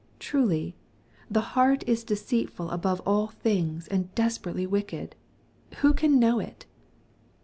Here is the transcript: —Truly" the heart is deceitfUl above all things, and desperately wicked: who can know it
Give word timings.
—Truly" 0.29 0.73
the 1.35 1.41
heart 1.53 1.83
is 1.85 2.03
deceitfUl 2.03 2.73
above 2.73 3.01
all 3.05 3.27
things, 3.27 3.87
and 3.87 4.11
desperately 4.15 4.65
wicked: 4.65 5.15
who 5.81 5.93
can 5.93 6.17
know 6.19 6.39
it 6.39 6.65